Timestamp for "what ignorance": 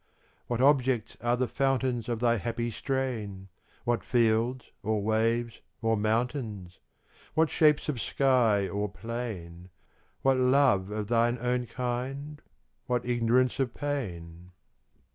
12.87-13.59